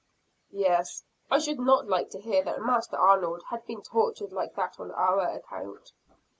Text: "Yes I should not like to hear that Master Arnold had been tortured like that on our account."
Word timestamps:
"Yes 0.55 1.03
I 1.29 1.37
should 1.37 1.59
not 1.59 1.85
like 1.87 2.09
to 2.09 2.19
hear 2.19 2.43
that 2.45 2.59
Master 2.59 2.97
Arnold 2.97 3.43
had 3.51 3.63
been 3.67 3.83
tortured 3.83 4.31
like 4.33 4.55
that 4.55 4.79
on 4.79 4.89
our 4.89 5.19
account." 5.21 5.91